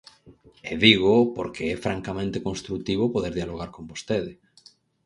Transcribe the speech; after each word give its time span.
E 0.71 0.73
dígoo 0.83 1.21
porque 1.35 1.63
é 1.73 1.81
francamente 1.85 2.43
construtivo 2.47 3.13
poder 3.13 3.33
dialogar 3.39 3.69
con 3.75 3.83
vostede. 3.91 4.33